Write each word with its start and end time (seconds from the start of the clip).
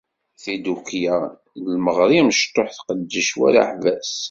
Tidukkla 0.41 1.17
Imeɣri 1.73 2.17
amecṭuḥ 2.21 2.69
tqeddec 2.73 3.29
war 3.37 3.55
aḥbas. 3.61 4.11